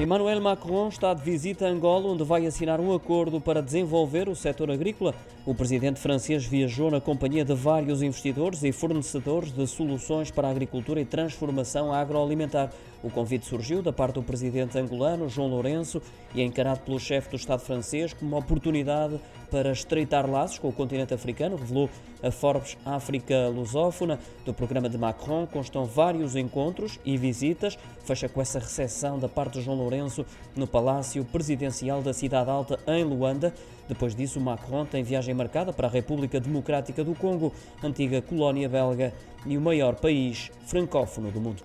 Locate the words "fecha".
28.04-28.28